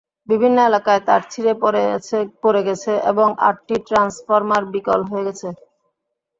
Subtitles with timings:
[0.29, 1.53] বিভিন্ন এলাকায় তার ছিঁড়ে
[2.43, 5.47] পড়ে গেছে এবং আটটি ট্রান্সফরমার বিকল হয়ে গেছে।